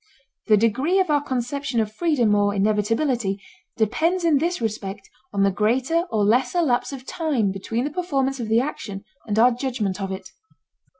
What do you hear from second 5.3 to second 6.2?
on the greater